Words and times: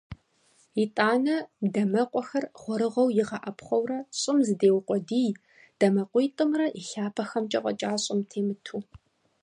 ИтӀанэ, 0.83 1.35
дамэкъуэхэр 1.73 2.45
гъуэрыгъуэу 2.61 3.13
игъэӀэпхъуэурэ 3.21 3.99
щӀым 4.19 4.37
зыдеукъуэдий, 4.47 5.29
дамэкъуитӀымрэ 5.79 6.65
и 6.79 6.81
лъапэхэмкӀэ 6.89 7.59
фӀэкӀа 7.63 7.91
щӀым 8.03 8.19
темыту. 8.29 8.77